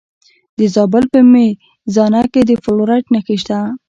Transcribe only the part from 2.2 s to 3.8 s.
کې د فلورایټ نښې شته.